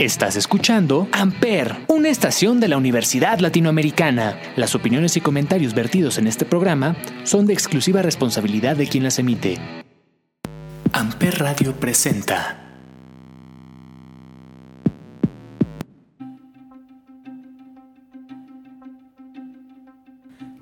Estás 0.00 0.34
escuchando 0.36 1.08
Amper, 1.12 1.76
una 1.88 2.08
estación 2.08 2.58
de 2.58 2.68
la 2.68 2.78
Universidad 2.78 3.38
Latinoamericana. 3.38 4.40
Las 4.56 4.74
opiniones 4.74 5.14
y 5.18 5.20
comentarios 5.20 5.74
vertidos 5.74 6.16
en 6.16 6.26
este 6.26 6.46
programa 6.46 6.96
son 7.24 7.44
de 7.44 7.52
exclusiva 7.52 8.00
responsabilidad 8.00 8.76
de 8.76 8.86
quien 8.86 9.04
las 9.04 9.18
emite. 9.18 9.58
Amper 10.94 11.40
Radio 11.40 11.78
presenta. 11.78 12.80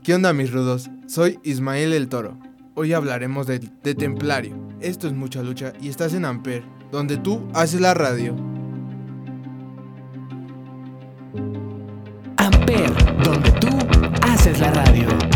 ¿Qué 0.03 0.15
onda 0.17 0.33
mis 0.33 0.51
rudos? 0.51 0.91
Soy 1.07 1.39
Ismael 1.45 1.93
el 1.93 2.09
Toro. 2.09 2.41
Hoy 2.75 2.93
hablaremos 2.93 3.47
de, 3.47 3.61
Templario. 3.61 4.59
Esto 4.81 5.07
es 5.07 5.13
mucha 5.13 5.45
lucha 5.45 5.75
y 5.81 5.91
estás 5.91 6.13
en 6.15 6.25
Amper, 6.25 6.65
donde 6.91 7.19
tú 7.19 7.49
haces 7.55 7.81
la 7.81 7.95
radio. 7.95 8.58
Radio. 14.77 15.28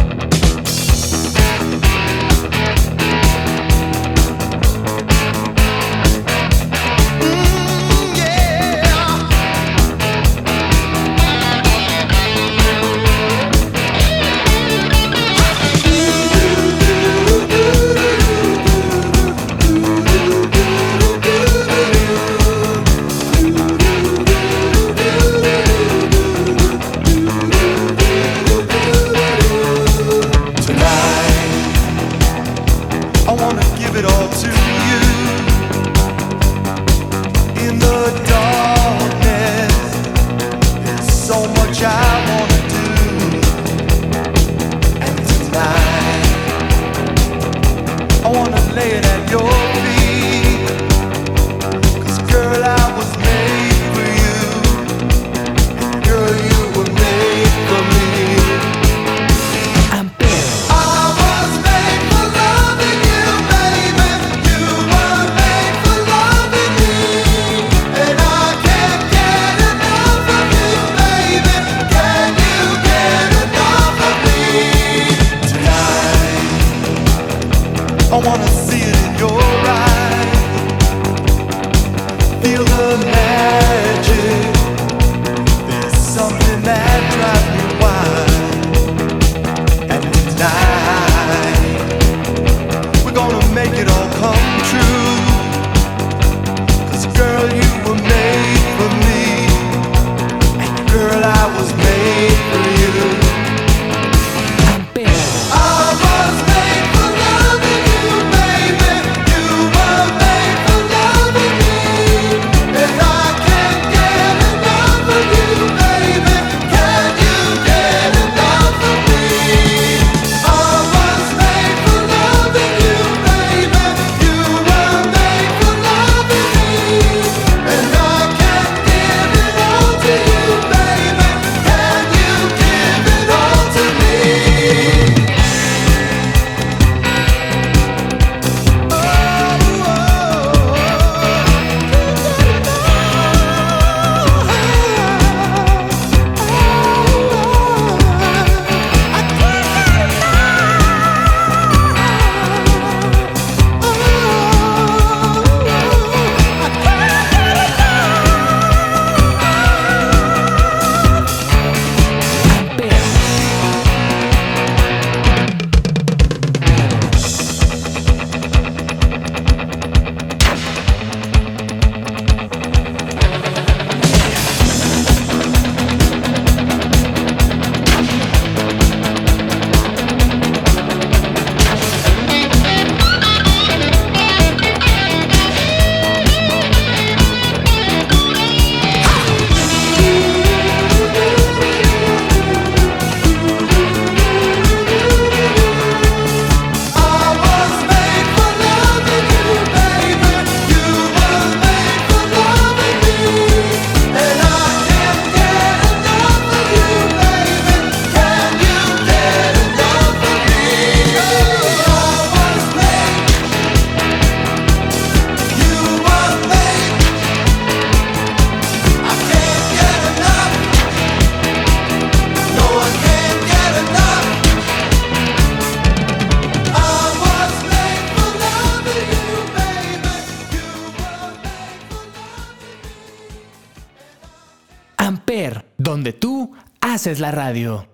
Haces 237.13 237.21
la 237.21 237.31
radio. 237.31 237.87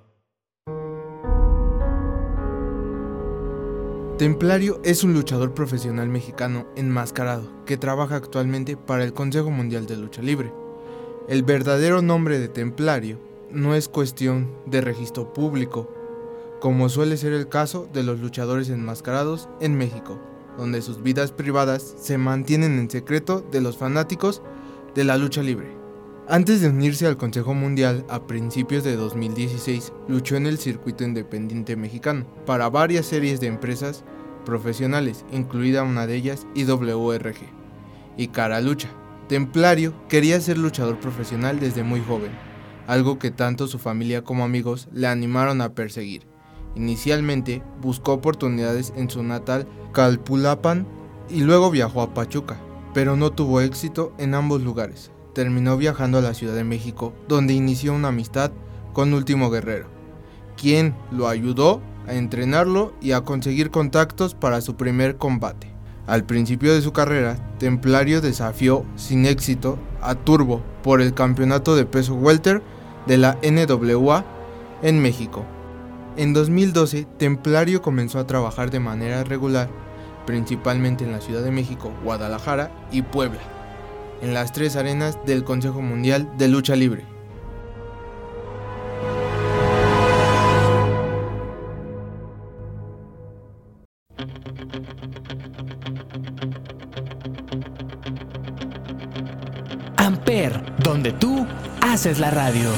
Templario 4.17 4.81
es 4.85 5.03
un 5.03 5.12
luchador 5.12 5.55
profesional 5.55 6.09
mexicano 6.09 6.67
enmascarado 6.76 7.65
que 7.65 7.76
trabaja 7.76 8.17
actualmente 8.17 8.76
para 8.76 9.03
el 9.03 9.12
Consejo 9.12 9.50
Mundial 9.50 9.87
de 9.87 9.97
Lucha 9.97 10.23
Libre. 10.23 10.53
El 11.29 11.43
verdadero 11.43 12.00
nombre 12.00 12.38
de 12.38 12.49
Templario 12.49 13.19
no 13.50 13.75
es 13.75 13.88
cuestión 13.88 14.53
de 14.67 14.82
registro 14.82 15.32
público, 15.32 15.93
como 16.61 16.88
suele 16.88 17.17
ser 17.17 17.32
el 17.32 17.49
caso 17.49 17.88
de 17.93 18.05
los 18.05 18.20
luchadores 18.20 18.69
enmascarados 18.70 19.49
en 19.61 19.76
México, 19.76 20.20
donde 20.56 20.81
sus 20.81 21.03
vidas 21.03 21.32
privadas 21.32 21.94
se 22.00 22.19
mantienen 22.19 22.79
en 22.79 22.91
secreto 22.91 23.41
de 23.50 23.61
los 23.61 23.76
fanáticos 23.76 24.43
de 24.94 25.05
la 25.05 25.17
lucha 25.17 25.43
libre. 25.43 25.78
Antes 26.31 26.61
de 26.61 26.69
unirse 26.69 27.07
al 27.07 27.17
Consejo 27.17 27.55
Mundial 27.55 28.05
a 28.11 28.27
principios 28.27 28.85
de 28.85 28.97
2016, 28.97 29.95
luchó 30.09 30.37
en 30.37 30.47
el 30.47 30.59
circuito 30.59 31.03
independiente 31.03 31.75
mexicano 31.75 32.27
para 32.45 32.69
varias 32.69 33.07
series 33.07 33.41
de 33.41 33.47
empresas 33.47 34.05
profesionales, 34.45 35.25
incluida 35.33 35.85
una 35.85 36.07
de 36.07 36.17
ellas 36.17 36.47
IWRG 36.55 37.39
y 38.19 38.29
Cara 38.29 38.61
Lucha. 38.61 38.91
Templario 39.27 39.95
quería 40.11 40.39
ser 40.43 40.59
luchador 40.59 41.01
profesional 41.01 41.61
desde 41.61 41.83
muy 41.83 42.03
joven, 42.03 42.33
algo 42.87 43.19
que 43.19 43.31
tanto 43.31 43.67
su 43.67 43.79
familia 43.79 44.23
como 44.23 44.45
amigos 44.45 44.89
le 44.93 45.07
animaron 45.07 45.63
a 45.63 45.73
perseguir. 45.73 46.27
Inicialmente 46.75 47.63
buscó 47.81 48.13
oportunidades 48.13 48.93
en 48.97 49.09
su 49.09 49.23
natal 49.23 49.67
Calpulapan 49.93 50.87
y 51.31 51.41
luego 51.41 51.71
viajó 51.71 52.03
a 52.03 52.13
Pachuca, 52.13 52.61
pero 52.93 53.17
no 53.17 53.31
tuvo 53.33 53.63
éxito 53.63 54.13
en 54.19 54.35
ambos 54.35 54.61
lugares. 54.61 55.11
Terminó 55.35 55.77
viajando 55.77 56.19
a 56.19 56.23
la 56.23 56.35
Ciudad 56.35 56.55
de 56.55 56.65
México, 56.65 57.13
donde 57.29 57.55
inició 57.55 57.95
una 57.95 58.09
amistad 58.09 58.51
con 58.93 59.15
Último 59.15 59.51
Guerrero, 59.51 59.87
quien 60.57 60.95
lo 61.11 61.29
ayudó 61.29 61.81
a 62.07 62.15
entrenarlo 62.15 62.93
y 63.01 63.13
a 63.13 63.21
conseguir 63.21 63.71
contactos 63.71 64.35
para 64.35 64.61
su 64.61 64.77
primer 64.77 65.17
combate. 65.17 65.71
Al 66.07 66.25
principio 66.25 66.75
de 66.75 66.81
su 66.81 66.93
carrera, 66.93 67.37
Templario 67.59 68.21
desafió 68.21 68.85
sin 68.97 69.27
éxito 69.27 69.79
a 70.01 70.15
Turbo 70.15 70.63
por 70.83 71.03
el 71.03 71.13
campeonato 71.13 71.77
de 71.77 71.85
peso 71.85 72.15
welter 72.15 72.63
de 73.07 73.19
la 73.19 73.39
NWA 73.43 74.25
en 74.83 75.03
México. 75.03 75.45
En 76.17 76.33
2012, 76.33 77.07
Templario 77.19 77.83
comenzó 77.83 78.19
a 78.19 78.27
trabajar 78.27 78.71
de 78.71 78.81
manera 78.81 79.23
regular, 79.23 79.69
principalmente 80.27 81.05
en 81.05 81.13
la 81.13 81.21
Ciudad 81.21 81.43
de 81.43 81.51
México, 81.51 81.93
Guadalajara 82.03 82.73
y 82.91 83.03
Puebla, 83.03 83.41
en 84.23 84.35
las 84.35 84.53
tres 84.53 84.76
arenas 84.76 85.19
del 85.26 85.44
Consejo 85.44 85.81
Mundial 85.81 86.29
de 86.38 86.49
Lucha 86.49 86.76
Libre. 86.76 87.05
Amper, 99.97 100.62
donde 100.82 101.12
tú 101.12 101.47
haces 101.81 102.19
la 102.19 102.31
radio. 102.31 102.70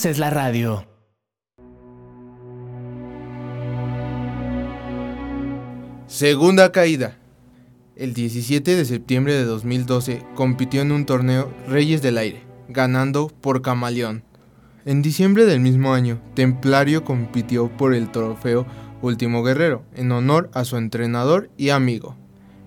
Haces 0.00 0.18
la 0.18 0.30
radio. 0.30 0.86
Segunda 6.06 6.72
caída. 6.72 7.18
El 7.96 8.14
17 8.14 8.76
de 8.76 8.84
septiembre 8.86 9.34
de 9.34 9.44
2012 9.44 10.24
compitió 10.34 10.80
en 10.80 10.92
un 10.92 11.04
torneo 11.04 11.52
Reyes 11.68 12.00
del 12.00 12.16
Aire, 12.16 12.40
ganando 12.70 13.28
por 13.42 13.60
camaleón. 13.60 14.24
En 14.86 15.02
diciembre 15.02 15.44
del 15.44 15.60
mismo 15.60 15.92
año, 15.92 16.22
Templario 16.32 17.04
compitió 17.04 17.68
por 17.68 17.92
el 17.92 18.10
trofeo 18.10 18.64
Último 19.02 19.42
Guerrero, 19.42 19.84
en 19.94 20.12
honor 20.12 20.50
a 20.54 20.64
su 20.64 20.78
entrenador 20.78 21.50
y 21.58 21.68
amigo. 21.68 22.16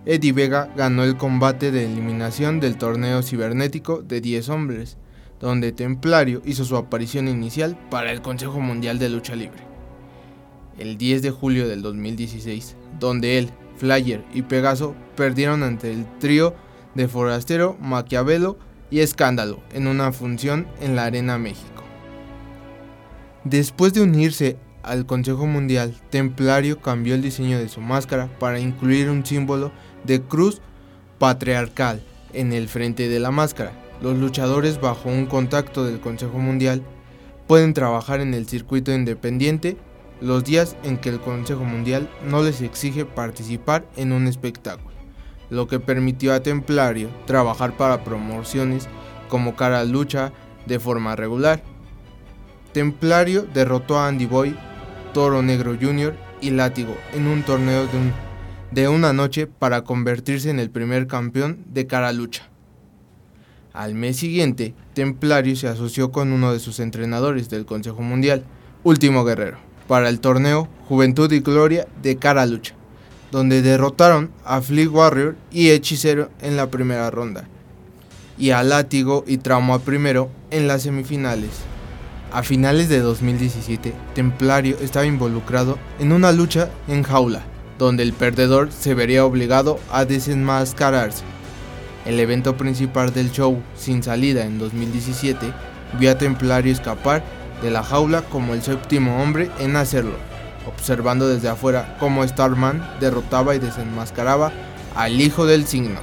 Eddie 0.05 0.33
Vega 0.33 0.71
ganó 0.77 1.03
el 1.03 1.17
combate 1.17 1.71
de 1.71 1.85
eliminación 1.85 2.59
del 2.59 2.77
torneo 2.77 3.23
cibernético 3.23 4.03
de 4.03 4.21
10 4.21 4.49
hombres, 4.49 4.97
donde 5.43 5.73
Templario 5.73 6.41
hizo 6.45 6.63
su 6.63 6.77
aparición 6.77 7.27
inicial 7.27 7.77
para 7.91 8.13
el 8.13 8.21
Consejo 8.21 8.61
Mundial 8.61 8.97
de 8.97 9.09
Lucha 9.09 9.35
Libre. 9.35 9.61
El 10.79 10.97
10 10.97 11.21
de 11.21 11.31
julio 11.31 11.67
del 11.67 11.81
2016, 11.81 12.77
donde 12.97 13.37
él, 13.37 13.49
Flyer 13.75 14.23
y 14.33 14.43
Pegaso 14.43 14.95
perdieron 15.17 15.61
ante 15.61 15.91
el 15.91 16.05
trío 16.19 16.55
de 16.95 17.09
Forastero, 17.09 17.75
Maquiavelo 17.81 18.57
y 18.89 19.01
Escándalo 19.01 19.59
en 19.73 19.87
una 19.87 20.13
función 20.13 20.65
en 20.79 20.95
la 20.95 21.03
Arena 21.03 21.37
México. 21.37 21.83
Después 23.43 23.93
de 23.93 24.01
unirse 24.01 24.55
al 24.81 25.05
Consejo 25.05 25.45
Mundial, 25.45 25.93
Templario 26.09 26.79
cambió 26.79 27.15
el 27.15 27.21
diseño 27.21 27.59
de 27.59 27.67
su 27.67 27.81
máscara 27.81 28.29
para 28.39 28.61
incluir 28.61 29.09
un 29.09 29.25
símbolo 29.25 29.73
de 30.05 30.21
cruz 30.21 30.61
patriarcal 31.19 32.01
en 32.31 32.53
el 32.53 32.69
frente 32.69 33.09
de 33.09 33.19
la 33.19 33.31
máscara. 33.31 33.82
Los 34.01 34.17
luchadores 34.17 34.81
bajo 34.81 35.09
un 35.09 35.25
contacto 35.25 35.85
del 35.85 35.99
Consejo 35.99 36.37
Mundial 36.39 36.81
pueden 37.47 37.73
trabajar 37.73 38.19
en 38.19 38.33
el 38.33 38.47
circuito 38.47 38.93
independiente 38.93 39.77
los 40.21 40.43
días 40.43 40.75
en 40.83 40.97
que 40.97 41.09
el 41.09 41.19
Consejo 41.19 41.63
Mundial 41.63 42.09
no 42.29 42.41
les 42.43 42.61
exige 42.61 43.05
participar 43.05 43.85
en 43.97 44.11
un 44.13 44.27
espectáculo, 44.27 44.95
lo 45.49 45.67
que 45.67 45.79
permitió 45.79 46.33
a 46.33 46.41
Templario 46.41 47.09
trabajar 47.25 47.75
para 47.75 48.03
promociones 48.03 48.87
como 49.29 49.55
Cara 49.55 49.83
Lucha 49.83 50.31
de 50.65 50.79
forma 50.79 51.15
regular. 51.15 51.61
Templario 52.71 53.45
derrotó 53.53 53.99
a 53.99 54.07
Andy 54.07 54.25
Boy, 54.25 54.55
Toro 55.13 55.41
Negro 55.41 55.75
Jr. 55.79 56.15
y 56.41 56.51
Látigo 56.51 56.95
en 57.13 57.27
un 57.27 57.43
torneo 57.43 57.85
de, 57.87 57.97
un- 57.97 58.13
de 58.71 58.87
una 58.87 59.13
noche 59.13 59.45
para 59.47 59.83
convertirse 59.83 60.49
en 60.49 60.59
el 60.59 60.69
primer 60.69 61.07
campeón 61.07 61.63
de 61.67 61.85
Cara 61.85 62.11
Lucha. 62.13 62.49
Al 63.73 63.95
mes 63.95 64.17
siguiente, 64.17 64.75
Templario 64.93 65.55
se 65.55 65.67
asoció 65.67 66.11
con 66.11 66.31
uno 66.31 66.53
de 66.53 66.59
sus 66.59 66.79
entrenadores 66.79 67.49
del 67.49 67.65
Consejo 67.65 68.03
Mundial, 68.03 68.43
Último 68.83 69.25
Guerrero, 69.25 69.57
para 69.87 70.09
el 70.09 70.19
torneo 70.19 70.69
Juventud 70.87 71.31
y 71.31 71.39
Gloria 71.39 71.87
de 72.03 72.17
Cara 72.17 72.45
Lucha, 72.45 72.75
donde 73.31 73.63
derrotaron 73.63 74.29
a 74.45 74.61
Flea 74.61 74.87
Warrior 74.87 75.35
y 75.51 75.71
Hechicero 75.71 76.29
en 76.39 76.55
la 76.55 76.69
primera 76.69 77.09
ronda, 77.09 77.45
y 78.37 78.51
a 78.51 78.61
Látigo 78.61 79.23
y 79.25 79.37
Trauma 79.37 79.79
primero 79.79 80.29
en 80.51 80.67
las 80.67 80.83
semifinales. 80.83 81.49
A 82.31 82.43
finales 82.43 82.89
de 82.89 82.99
2017, 82.99 83.91
Templario 84.13 84.77
estaba 84.81 85.07
involucrado 85.07 85.79
en 85.97 86.11
una 86.11 86.31
lucha 86.31 86.69
en 86.87 87.01
jaula, 87.01 87.41
donde 87.79 88.03
el 88.03 88.13
perdedor 88.13 88.71
se 88.71 88.93
vería 88.93 89.25
obligado 89.25 89.79
a 89.91 90.05
desenmascararse. 90.05 91.32
El 92.05 92.19
evento 92.19 92.57
principal 92.57 93.13
del 93.13 93.31
show, 93.31 93.61
sin 93.77 94.03
salida 94.03 94.43
en 94.43 94.59
2017, 94.59 95.53
vio 95.97 96.11
a 96.11 96.17
Templario 96.17 96.71
escapar 96.71 97.23
de 97.61 97.71
la 97.71 97.81
jaula 97.81 98.23
como 98.23 98.53
el 98.53 98.61
séptimo 98.61 99.23
hombre 99.23 99.49
en 99.59 99.77
hacerlo, 99.77 100.15
observando 100.67 101.29
desde 101.29 101.47
afuera 101.47 101.95
cómo 101.99 102.27
Starman 102.27 102.85
derrotaba 102.99 103.55
y 103.55 103.59
desenmascaraba 103.59 104.51
al 104.95 105.21
hijo 105.21 105.45
del 105.45 105.65
signo. 105.65 106.01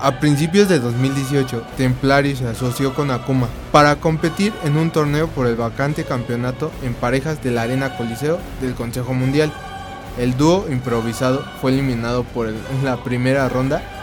A 0.00 0.18
principios 0.18 0.68
de 0.68 0.80
2018, 0.80 1.64
Templario 1.76 2.34
se 2.34 2.48
asoció 2.48 2.92
con 2.92 3.12
Akuma 3.12 3.46
para 3.70 3.94
competir 3.96 4.52
en 4.64 4.76
un 4.76 4.90
torneo 4.90 5.28
por 5.28 5.46
el 5.46 5.54
vacante 5.54 6.02
campeonato 6.02 6.72
en 6.82 6.94
parejas 6.94 7.40
de 7.44 7.52
la 7.52 7.62
Arena 7.62 7.96
Coliseo 7.96 8.40
del 8.60 8.74
Consejo 8.74 9.14
Mundial. 9.14 9.52
El 10.18 10.36
dúo 10.36 10.66
improvisado 10.68 11.44
fue 11.60 11.70
eliminado 11.70 12.24
por 12.24 12.48
en 12.48 12.56
la 12.84 12.96
primera 13.04 13.48
ronda 13.48 14.01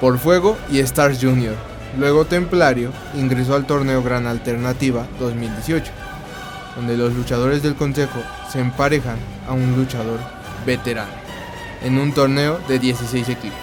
por 0.00 0.18
Fuego 0.18 0.56
y 0.70 0.78
Stars 0.78 1.18
Jr. 1.20 1.54
Luego 1.98 2.24
Templario 2.24 2.90
ingresó 3.14 3.54
al 3.54 3.66
torneo 3.66 4.02
Gran 4.02 4.26
Alternativa 4.26 5.06
2018, 5.18 5.92
donde 6.76 6.96
los 6.96 7.14
luchadores 7.14 7.62
del 7.62 7.74
consejo 7.74 8.20
se 8.50 8.60
emparejan 8.60 9.18
a 9.46 9.52
un 9.52 9.76
luchador 9.76 10.18
veterano, 10.64 11.12
en 11.82 11.98
un 11.98 12.12
torneo 12.12 12.58
de 12.68 12.78
16 12.78 13.28
equipos. 13.28 13.58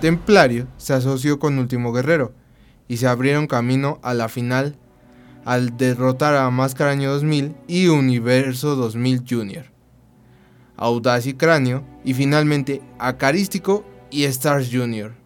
Templario 0.00 0.66
se 0.76 0.94
asoció 0.94 1.38
con 1.38 1.58
Último 1.58 1.92
Guerrero 1.92 2.32
y 2.88 2.96
se 2.96 3.06
abrieron 3.06 3.46
camino 3.46 4.00
a 4.02 4.12
la 4.14 4.28
final 4.28 4.76
al 5.44 5.76
derrotar 5.76 6.34
a 6.34 6.50
Máscara 6.50 6.90
Año 6.90 7.12
2000 7.12 7.54
y 7.66 7.86
Universo 7.86 8.76
2000 8.76 9.24
Jr. 9.28 9.64
Audaz 10.76 11.26
y 11.26 11.34
Cráneo 11.34 11.84
y 12.04 12.14
finalmente 12.14 12.82
Acarístico 12.98 13.84
y 14.10 14.24
Stars 14.24 14.68
Jr. 14.72 15.21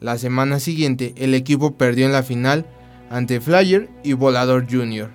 La 0.00 0.16
semana 0.16 0.60
siguiente 0.60 1.12
el 1.16 1.34
equipo 1.34 1.76
perdió 1.76 2.06
en 2.06 2.12
la 2.12 2.22
final 2.22 2.66
ante 3.10 3.40
Flyer 3.40 3.88
y 4.04 4.12
Volador 4.12 4.66
Jr. 4.70 5.10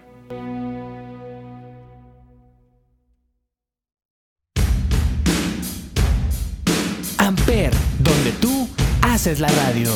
Amper, 7.18 7.72
donde 8.00 8.32
tú 8.42 8.68
haces 9.02 9.40
la 9.40 9.48
radio. 9.48 9.90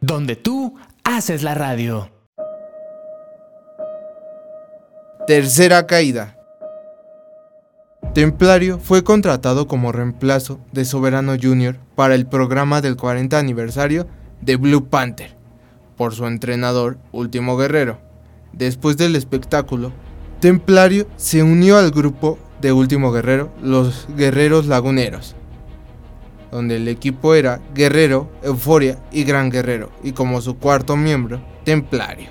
Donde 0.00 0.36
tú 0.36 0.76
haces 1.02 1.42
la 1.42 1.54
radio. 1.54 2.10
Tercera 5.26 5.86
caída. 5.86 6.36
Templario 8.14 8.78
fue 8.78 9.02
contratado 9.02 9.66
como 9.66 9.90
reemplazo 9.90 10.60
de 10.72 10.84
Soberano 10.84 11.34
Jr. 11.40 11.76
para 11.96 12.14
el 12.14 12.26
programa 12.26 12.80
del 12.80 12.96
40 12.96 13.36
aniversario 13.38 14.06
de 14.40 14.56
Blue 14.56 14.88
Panther 14.88 15.36
por 15.96 16.14
su 16.14 16.26
entrenador 16.26 16.98
Último 17.10 17.56
Guerrero. 17.56 17.98
Después 18.52 18.96
del 18.96 19.16
espectáculo, 19.16 19.92
Templario 20.40 21.08
se 21.16 21.42
unió 21.42 21.78
al 21.78 21.90
grupo 21.90 22.38
de 22.60 22.72
Último 22.72 23.10
Guerrero, 23.10 23.50
los 23.62 24.06
Guerreros 24.16 24.66
Laguneros, 24.66 25.34
donde 26.54 26.76
el 26.76 26.86
equipo 26.86 27.34
era 27.34 27.60
Guerrero, 27.74 28.30
Euforia 28.40 29.00
y 29.10 29.24
Gran 29.24 29.50
Guerrero, 29.50 29.90
y 30.04 30.12
como 30.12 30.40
su 30.40 30.56
cuarto 30.56 30.96
miembro, 30.96 31.44
Templario. 31.64 32.28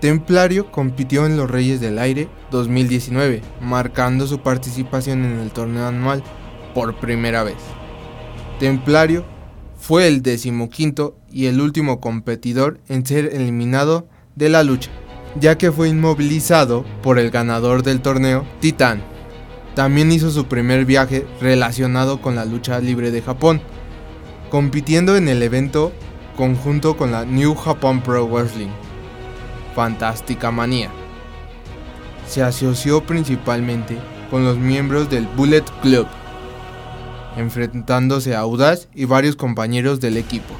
Templario 0.00 0.72
compitió 0.72 1.24
en 1.24 1.36
los 1.36 1.48
Reyes 1.48 1.80
del 1.80 2.00
Aire 2.00 2.28
2019, 2.50 3.42
marcando 3.60 4.26
su 4.26 4.40
participación 4.40 5.24
en 5.24 5.38
el 5.38 5.52
torneo 5.52 5.86
anual 5.86 6.24
por 6.74 6.98
primera 6.98 7.44
vez. 7.44 7.58
Templario 8.58 9.24
fue 9.76 10.08
el 10.08 10.20
decimoquinto 10.20 11.16
y 11.30 11.46
el 11.46 11.60
último 11.60 12.00
competidor 12.00 12.80
en 12.88 13.06
ser 13.06 13.26
eliminado 13.26 14.08
de 14.34 14.48
la 14.48 14.64
lucha, 14.64 14.90
ya 15.38 15.56
que 15.56 15.70
fue 15.70 15.90
inmovilizado 15.90 16.84
por 17.04 17.20
el 17.20 17.30
ganador 17.30 17.84
del 17.84 18.00
torneo, 18.00 18.44
Titán. 18.58 19.04
También 19.74 20.10
hizo 20.10 20.30
su 20.30 20.46
primer 20.46 20.84
viaje 20.84 21.26
relacionado 21.40 22.20
con 22.20 22.34
la 22.34 22.44
lucha 22.44 22.80
libre 22.80 23.10
de 23.10 23.22
Japón, 23.22 23.60
compitiendo 24.50 25.16
en 25.16 25.28
el 25.28 25.42
evento 25.42 25.92
conjunto 26.36 26.96
con 26.96 27.12
la 27.12 27.24
New 27.24 27.54
Japan 27.54 28.02
Pro 28.02 28.26
Wrestling. 28.26 28.70
Fantástica 29.74 30.50
Manía. 30.50 30.90
Se 32.26 32.42
asoció 32.42 33.04
principalmente 33.04 33.98
con 34.30 34.44
los 34.44 34.56
miembros 34.56 35.08
del 35.10 35.26
Bullet 35.26 35.64
Club, 35.82 36.06
enfrentándose 37.36 38.34
a 38.34 38.40
Audaz 38.40 38.88
y 38.94 39.04
varios 39.04 39.36
compañeros 39.36 40.00
del 40.00 40.16
equipo. 40.16 40.54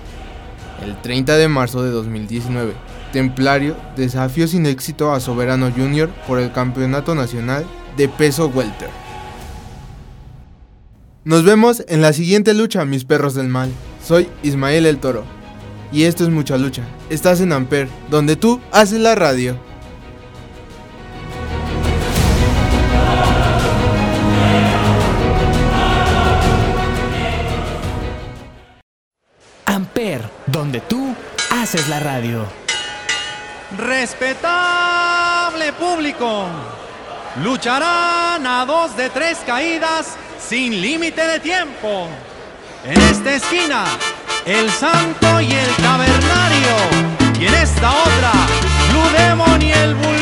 El 0.83 1.01
30 1.01 1.37
de 1.37 1.49
marzo 1.49 1.83
de 1.83 1.91
2019, 1.91 2.73
Templario 3.13 3.77
desafió 3.97 4.47
sin 4.47 4.67
éxito 4.67 5.13
a 5.13 5.21
Soberano 5.21 5.71
Jr. 5.71 6.09
por 6.27 6.39
el 6.39 6.53
Campeonato 6.53 7.15
Nacional 7.15 7.67
de 7.97 8.09
Peso 8.09 8.49
Welter. 8.49 8.91
Nos 11.25 11.45
vemos 11.45 11.85
en 11.89 12.01
la 12.01 12.13
siguiente 12.13 12.55
lucha, 12.55 12.85
mis 12.85 13.05
perros 13.05 13.35
del 13.35 13.49
mal. 13.49 13.71
Soy 14.03 14.29
Ismael 14.43 14.87
el 14.87 14.99
Toro. 14.99 15.25
Y 15.93 16.05
esto 16.05 16.25
es 16.25 16.31
mucha 16.31 16.57
lucha. 16.57 16.83
Estás 17.11 17.41
en 17.41 17.53
Amper, 17.53 17.89
donde 18.09 18.37
tú 18.37 18.61
haces 18.73 19.01
la 19.01 19.15
radio. 19.15 19.59
Amper, 29.67 30.23
donde 30.47 30.81
tú 30.81 31.15
haces 31.51 31.89
la 31.89 32.01
radio. 32.01 32.47
Respetable 33.77 35.73
público, 35.75 36.47
lucharán 37.37 38.47
a 38.47 38.65
dos 38.67 38.97
de 38.97 39.09
tres 39.11 39.39
caídas 39.47 40.17
sin 40.39 40.81
límite 40.81 41.27
de 41.27 41.41
tiempo. 41.41 42.09
En 42.85 43.01
esta 43.01 43.35
esquina, 43.35 43.85
el 44.45 44.71
santo 44.71 45.41
y 45.41 45.53
el 45.53 45.75
cavernario. 45.77 46.77
Y 47.39 47.47
en 47.47 47.55
esta 47.55 47.91
otra, 47.91 48.33
Blue 48.91 49.19
Demon 49.19 49.63
y 49.63 49.73
el 49.73 49.95
Bulldog. 49.95 50.21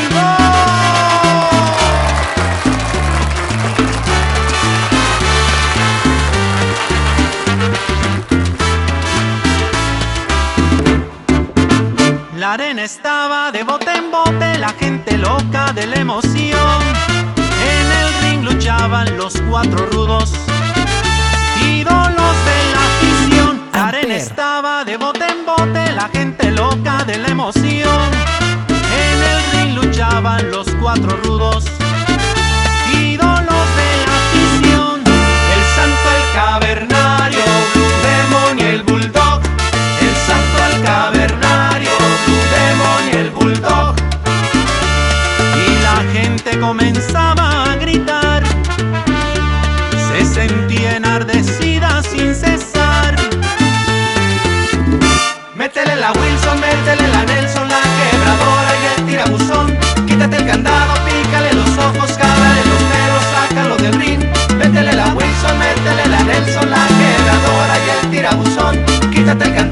La 12.37 12.53
arena 12.53 12.83
estaba 12.83 13.51
de 13.51 13.63
bote 13.63 13.91
en 13.91 14.11
bote, 14.11 14.57
la 14.57 14.73
gente 14.99 15.17
loca 15.17 15.71
de 15.73 15.87
la 15.87 15.95
emoción. 15.95 16.81
En 17.37 17.85
el 18.01 18.09
ring 18.21 18.43
luchaban 18.43 19.17
los 19.17 19.33
cuatro 19.49 19.85
rudos, 19.91 20.33
ídolos 21.61 22.35
de 22.49 22.59
la 22.73 22.81
afición. 22.89 23.61
Amper. 23.71 24.11
estaba 24.11 24.83
de 24.83 24.97
bote 24.97 25.25
en 25.25 25.45
bote, 25.45 25.91
la 25.93 26.09
gente 26.09 26.51
loca 26.51 27.05
de 27.05 27.17
la 27.17 27.29
emoción. 27.29 28.09
En 29.05 29.17
el 29.31 29.39
ring 29.53 29.75
luchaban 29.75 30.51
los 30.51 30.67
cuatro 30.81 31.17
rudos, 31.23 31.63
comenzaba 46.69 47.63
a 47.63 47.75
gritar. 47.77 48.43
Se 50.07 50.23
sentía 50.23 50.97
enardecida 50.97 52.03
sin 52.03 52.35
cesar. 52.35 53.15
Métele 55.55 55.95
la 55.95 56.11
Wilson, 56.11 56.57
métele 56.61 57.07
la 57.15 57.23
Nelson, 57.25 57.67
la 57.75 57.81
quebradora 57.97 58.71
y 58.81 58.85
el 58.93 59.05
tirabuzón. 59.07 59.67
Quítate 60.05 60.35
el 60.37 60.45
candado, 60.45 60.93
pícale 61.07 61.53
los 61.53 61.71
ojos, 61.87 62.09
jálale 62.21 62.61
los 62.71 62.81
pelos, 62.91 63.23
sácalo 63.33 63.75
del 63.77 63.93
ring. 64.01 64.21
Métele 64.59 64.93
la 64.93 65.07
Wilson, 65.15 65.55
métele 65.57 66.05
la 66.13 66.23
Nelson, 66.23 66.69
la 66.69 66.85
quebradora 66.99 67.75
y 67.85 67.89
el 67.95 68.11
tirabuzón. 68.11 68.73
Quítate 69.11 69.43
el 69.45 69.55
candado, 69.55 69.68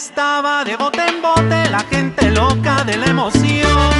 estaba 0.00 0.64
de 0.64 0.76
bote 0.76 1.06
en 1.06 1.20
bote, 1.20 1.68
la 1.68 1.80
gente 1.80 2.30
loca 2.30 2.84
de 2.84 2.96
la 2.96 3.04
emoción. 3.04 3.90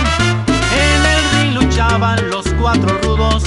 En 0.87 1.01
el 1.15 1.23
ring 1.33 1.63
luchaban 1.63 2.31
los 2.31 2.47
cuatro 2.59 2.97
rudos, 3.03 3.45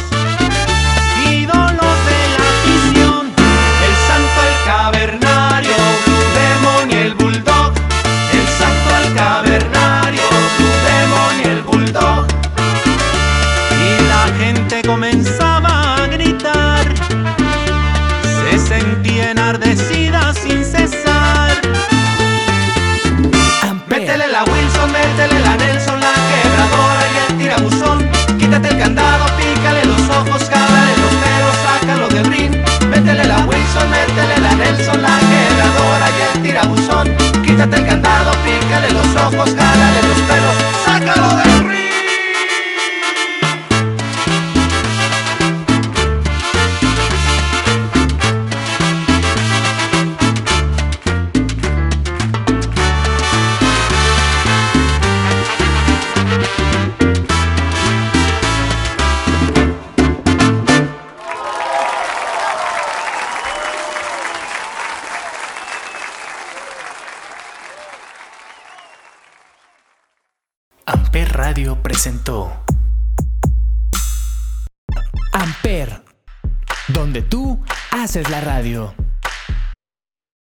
haces 78.13 78.29
la 78.29 78.41
radio. 78.41 78.93